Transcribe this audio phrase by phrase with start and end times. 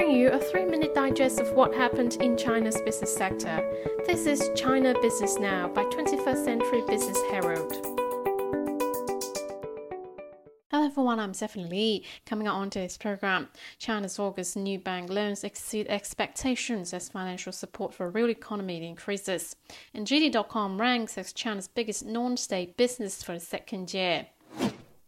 [0.00, 3.62] bring you a three minute digest of what happened in China's business sector.
[4.06, 7.70] This is China Business Now by 21st Century Business Herald.
[10.70, 12.06] Hello everyone, I'm Stephanie Lee.
[12.24, 18.08] Coming on today's program, China's August new bank loans exceed expectations as financial support for
[18.08, 19.54] real economy increases.
[19.92, 24.28] And JD.com ranks as China's biggest non-state business for the second year.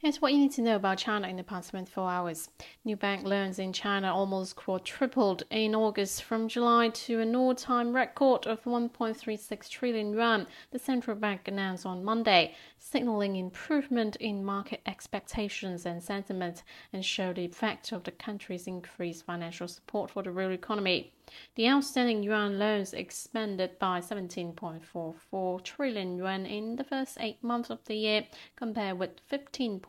[0.03, 2.49] Here's what you need to know about China in the past 24 hours.
[2.85, 7.95] New bank loans in China almost quadrupled in August from July to an all time
[7.95, 14.81] record of 1.36 trillion yuan, the central bank announced on Monday, signaling improvement in market
[14.87, 20.33] expectations and sentiment and showed the effect of the country's increased financial support for the
[20.33, 21.13] real economy.
[21.55, 27.85] The outstanding yuan loans expanded by 17.44 trillion yuan in the first eight months of
[27.85, 28.27] the year,
[28.57, 29.21] compared with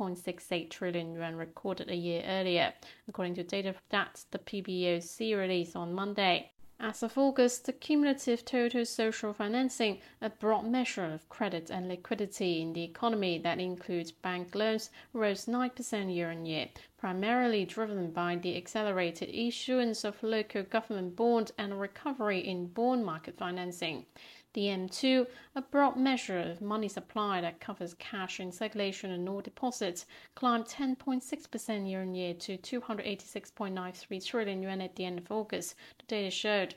[0.03, 2.73] 15.68 trillion yuan recorded a year earlier,
[3.07, 6.51] according to data that the PBOC released on Monday.
[6.79, 12.62] As of August, the cumulative total social financing, a broad measure of credit and liquidity
[12.62, 18.35] in the economy that includes bank loans, rose 9% year on year, primarily driven by
[18.35, 24.05] the accelerated issuance of local government bonds and a recovery in bond market financing.
[24.54, 29.41] The M2, a broad measure of money supply that covers cash in circulation and all
[29.41, 35.74] deposits, climbed 10.6% year on year to 286.93 trillion yuan at the end of August,
[35.98, 36.76] the data showed.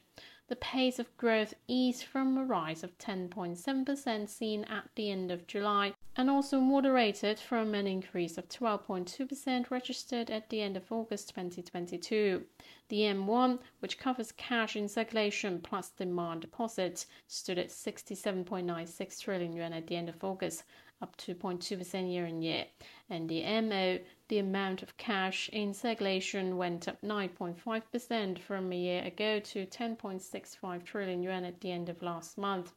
[0.48, 5.46] The pace of growth eased from a rise of 10.7% seen at the end of
[5.46, 11.28] July and also moderated from an increase of 12.2% registered at the end of August
[11.28, 12.42] 2022.
[12.88, 19.74] The M1, which covers cash in circulation plus demand deposits, stood at 67.96 trillion yuan
[19.74, 20.64] at the end of August,
[21.02, 22.64] up 2.2% year on year.
[23.10, 29.04] And the M0, the amount of cash in circulation, went up 9.5% from a year
[29.04, 32.72] ago to 10.65 trillion yuan at the end of last month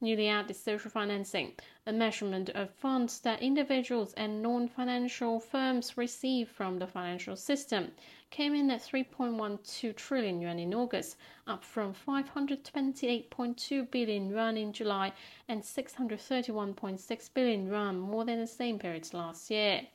[0.00, 1.52] newly added social financing,
[1.86, 7.90] a measurement of funds that individuals and non financial firms receive from the financial system,
[8.30, 11.16] came in at 3.12 trillion yuan in August,
[11.46, 15.12] up from 528.2 billion yuan in July
[15.48, 19.86] and 631.6 billion yuan more than the same period last year.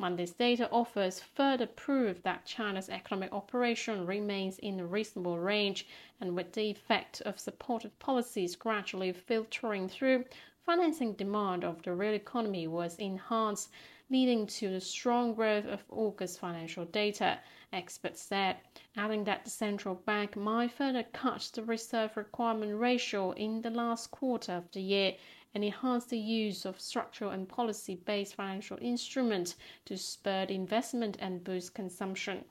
[0.00, 5.86] Monday's data offers further proof that China's economic operation remains in a reasonable range,
[6.22, 10.24] and with the effect of supportive policies gradually filtering through,
[10.64, 13.68] financing demand of the real economy was enhanced,
[14.08, 17.38] leading to the strong growth of August financial data,
[17.70, 18.56] experts said,
[18.96, 24.10] adding that the central bank might further cut the reserve requirement ratio in the last
[24.10, 25.14] quarter of the year
[25.54, 31.44] and enhance the use of structural and policy based financial instruments to spur investment and
[31.44, 32.44] boost consumption.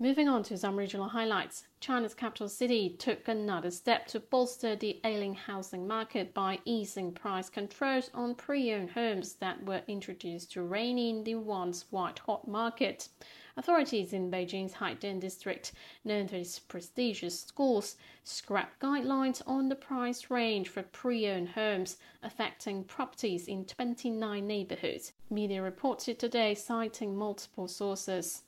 [0.00, 1.68] Moving on to some regional highlights.
[1.80, 7.48] China's capital city took another step to bolster the ailing housing market by easing price
[7.48, 12.48] controls on pre owned homes that were introduced to rein in the once white hot
[12.48, 13.08] market.
[13.56, 15.72] Authorities in Beijing's Haidian district,
[16.04, 21.96] known for its prestigious schools, scrapped guidelines on the price range for pre owned homes,
[22.22, 25.12] affecting properties in 29 neighborhoods.
[25.30, 28.42] Media reported today, citing multiple sources.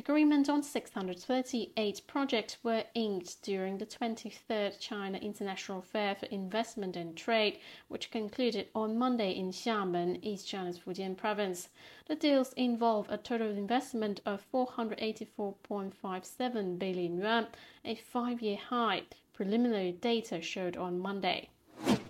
[0.00, 7.14] Agreement on 638 projects were inked during the 23rd China International Fair for Investment and
[7.14, 11.68] Trade, which concluded on Monday in Xiamen, East China's Fujian province.
[12.06, 17.48] The deals involve a total investment of 484.57 billion yuan,
[17.84, 19.02] a five-year high,
[19.34, 21.50] preliminary data showed on Monday.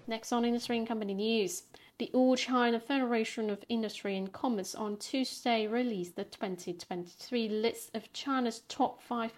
[0.06, 1.64] Next on industry and company news.
[2.00, 8.10] The All China Federation of Industry and Commerce on Tuesday released the 2023 list of
[8.14, 9.30] China's top 500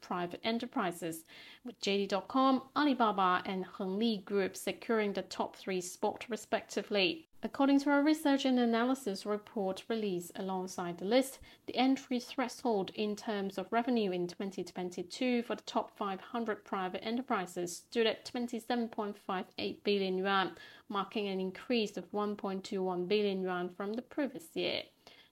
[0.00, 1.24] private enterprises,
[1.64, 7.26] with JD.com, Alibaba, and Hengli Group securing the top three spot respectively.
[7.42, 13.14] According to a research and analysis report released alongside the list, the entry threshold in
[13.14, 20.18] terms of revenue in 2022 for the top 500 private enterprises stood at 27.58 billion
[20.18, 20.52] yuan,
[20.88, 24.82] marking an increase of 1.21 billion yuan from the previous year.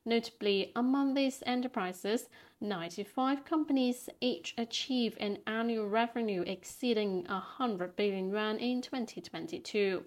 [0.06, 2.28] Notably, among these enterprises,
[2.60, 10.04] 95 companies each achieved an annual revenue exceeding 100 billion yuan in 2022.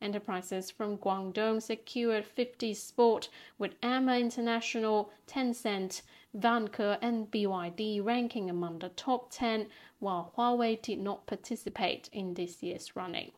[0.00, 3.28] Enterprises from Guangdong secured 50 spot
[3.58, 6.02] with Amer International, Tencent,
[6.36, 9.66] Vanke, and BYD ranking among the top 10,
[9.98, 13.32] while Huawei did not participate in this year's running.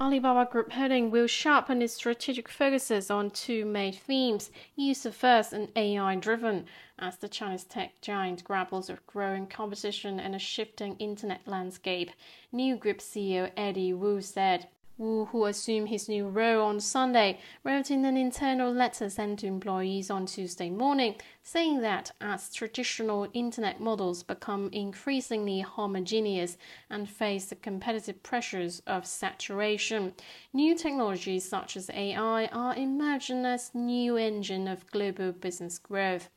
[0.00, 5.68] Alibaba Group Holding will sharpen its strategic focuses on two main themes user first and
[5.76, 6.64] AI driven,
[6.98, 12.12] as the Chinese tech giant grapples with growing competition and a shifting internet landscape.
[12.50, 14.68] New Group CEO Eddie Wu said.
[15.00, 19.46] Wu, who assumed his new role on Sunday, wrote in an internal letter sent to
[19.46, 26.58] employees on Tuesday morning, saying that as traditional internet models become increasingly homogeneous
[26.90, 30.12] and face the competitive pressures of saturation,
[30.52, 36.28] new technologies such as AI are emerging as new engine of global business growth.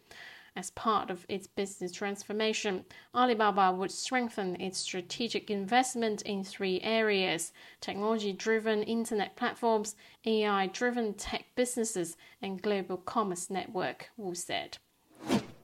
[0.56, 2.86] As part of its business transformation,
[3.16, 7.52] Alibaba would strengthen its strategic investment in three areas
[7.82, 9.96] technology driven internet platforms,
[10.26, 14.78] AI driven tech businesses, and global commerce network, Wu said.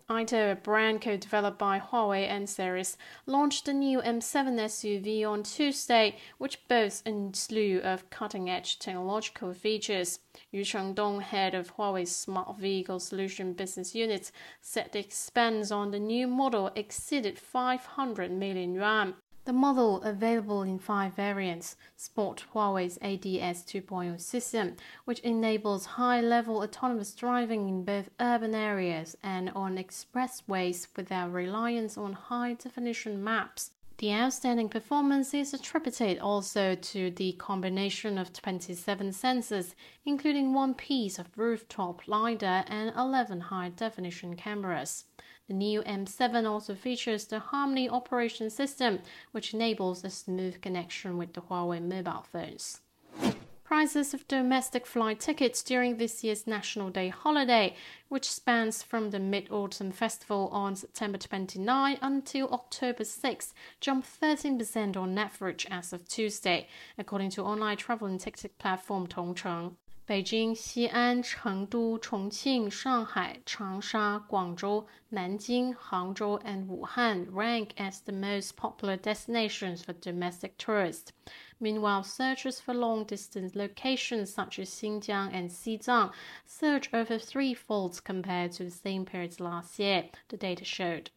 [0.09, 2.97] AITO, a brand co-developed by Huawei and Seres,
[3.27, 10.17] launched the new M7 SUV on Tuesday, which boasts a slew of cutting-edge technological features.
[10.49, 15.99] Yu Chengdong, head of Huawei's Smart Vehicle Solution business unit, said the expense on the
[15.99, 19.13] new model exceeded 500 million yuan.
[19.49, 24.75] The model, available in five variants, sport Huawei's ADS 2.0 system,
[25.05, 32.13] which enables high-level autonomous driving in both urban areas and on expressways without reliance on
[32.13, 33.71] high-definition maps.
[33.97, 39.73] The outstanding performance is attributed also to the combination of 27 sensors,
[40.05, 45.05] including one piece of rooftop LiDAR and 11 high-definition cameras.
[45.49, 48.99] The new M7 also features the Harmony operation system,
[49.31, 52.81] which enables a smooth connection with the Huawei mobile phones.
[53.63, 57.75] Prices of domestic flight tickets during this year's National Day holiday,
[58.09, 64.95] which spans from the Mid Autumn Festival on September 29 until October 6, jumped 13%
[64.95, 69.73] on average as of Tuesday, according to online travel and ticket platform Tongcheng.
[70.09, 78.55] Beijing, Xi'an, Chengdu, Chongqing, Shanghai, Changsha, Guangzhou, Nanjing, Hangzhou, and Wuhan rank as the most
[78.55, 81.11] popular destinations for domestic tourists.
[81.59, 86.11] Meanwhile, searches for long distance locations such as Xinjiang and Xizang
[86.43, 91.11] surged over threefold compared to the same period last year, the data showed.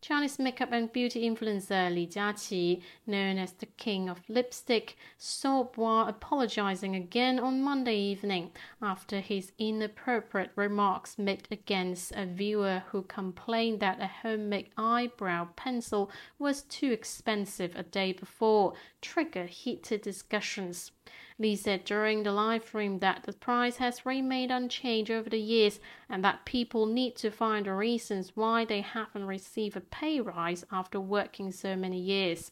[0.00, 6.06] Chinese makeup and beauty influencer Li Jiaqi, known as the king of lipstick, sobbed while
[6.06, 13.80] apologizing again on Monday evening after his inappropriate remarks made against a viewer who complained
[13.80, 20.92] that a homemade eyebrow pencil was too expensive a day before, triggered heated discussions.
[21.40, 25.78] Li said during the live stream that the price has remained unchanged over the years
[26.08, 30.64] and that people need to find the reasons why they haven't received a pay rise
[30.72, 32.50] after working so many years.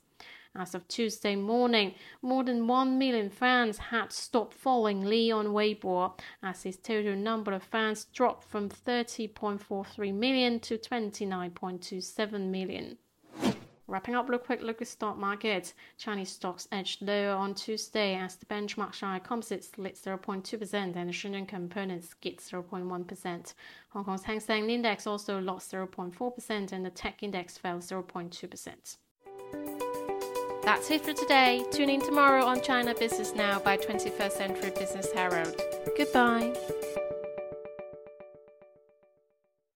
[0.55, 6.19] As of Tuesday morning, more than 1 million fans had stopped following Li on Weibo,
[6.43, 12.99] as his total number of fans dropped from 30.43 million to 29.27 million.
[13.89, 15.73] Wrapping up real quick look at stock market.
[15.97, 21.13] Chinese stocks edged lower on Tuesday as the benchmark Shanghai Composite slid 0.2% and the
[21.13, 23.55] Shenzhen Component skipped 0.1%.
[23.91, 28.97] Hong Kong's Hang Seng Index also lost 0.4% and the Tech Index fell 0.2%.
[30.63, 31.65] That's it for today.
[31.71, 35.61] Tune in tomorrow on China Business Now by 21st Century Business Herald.
[35.97, 36.53] Goodbye.